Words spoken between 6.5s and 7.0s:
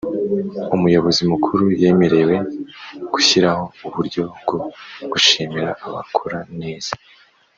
neza.